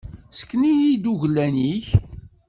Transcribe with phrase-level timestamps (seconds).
[0.39, 1.87] Sken-iyi-d uglan-ik.